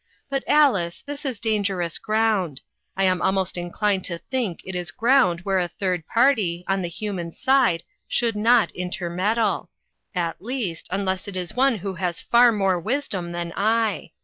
But 0.31 0.43
Alice, 0.47 1.03
this 1.05 1.25
is 1.25 1.39
dangerous 1.39 1.99
ground. 1.99 2.61
I 2.97 3.03
am 3.03 3.21
almost 3.21 3.55
inclined 3.55 4.03
to 4.05 4.17
think 4.17 4.61
it 4.65 4.73
is 4.73 4.89
ground 4.89 5.41
where 5.41 5.59
a 5.59 5.67
third 5.67 6.07
party, 6.07 6.65
on 6.67 6.81
the 6.81 6.87
human 6.87 7.31
side, 7.31 7.83
should 8.07 8.35
not 8.35 8.71
intermeddle; 8.71 9.69
at 10.15 10.41
least, 10.41 10.87
unless 10.89 11.27
it 11.27 11.35
is 11.35 11.53
one 11.53 11.75
who 11.75 11.93
has 11.93 12.19
far 12.19 12.51
more 12.51 12.79
wisdom 12.79 13.31
than 13.31 13.53
I. 13.55 14.13